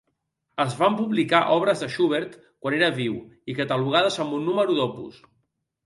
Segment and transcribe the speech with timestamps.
[0.63, 3.21] Es van publicar obres de Schubert quan era viu,
[3.55, 5.27] i catalogades amb un número d'opus.